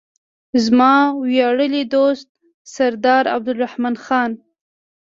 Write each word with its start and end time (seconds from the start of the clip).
زما 0.65 0.93
ویاړلی 1.25 1.83
دوست 1.93 2.27
سردار 2.75 3.23
عبدالرحمن 3.35 3.95
خان. 4.03 4.31